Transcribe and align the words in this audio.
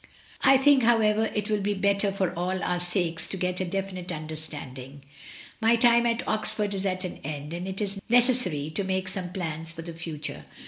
I 0.43 0.57
think, 0.57 0.81
however, 0.81 1.29
it 1.35 1.47
will 1.47 1.61
be 1.61 1.75
better 1.75 2.11
for 2.11 2.31
all 2.33 2.63
our 2.63 2.79
sakes 2.79 3.27
to 3.27 3.37
get 3.37 3.57
to 3.57 3.65
a 3.65 3.67
definite 3.67 4.11
understanding. 4.11 5.03
My 5.61 5.75
time 5.75 6.07
at 6.07 6.27
Ox 6.27 6.55
ford 6.55 6.73
is 6.73 6.87
at 6.87 7.05
an 7.05 7.19
end, 7.23 7.53
and 7.53 7.67
it 7.67 7.79
is 7.81 8.01
necessary 8.09 8.71
to 8.71 8.83
make 8.83 9.07
some 9.07 9.31
plans 9.31 9.71
for 9.71 9.83
the 9.83 9.93
future. 9.93 10.45